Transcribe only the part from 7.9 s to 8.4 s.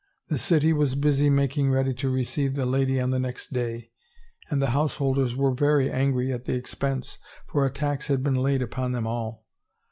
had been